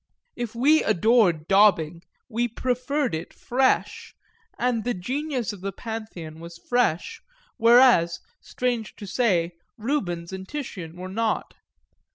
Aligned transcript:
If 0.35 0.55
we 0.55 0.83
adored 0.83 1.47
daubing 1.47 2.01
we 2.27 2.47
preferred 2.47 3.13
it 3.13 3.35
fresh, 3.35 4.15
and 4.57 4.83
the 4.83 4.95
genius 4.95 5.53
of 5.53 5.61
the 5.61 5.71
Pantheon 5.71 6.39
was 6.39 6.57
fresh, 6.67 7.21
whereas, 7.57 8.19
strange 8.39 8.95
to 8.95 9.05
say, 9.05 9.51
Rubens 9.77 10.33
and 10.33 10.49
Titian 10.49 10.95
were 10.95 11.07
not. 11.07 11.53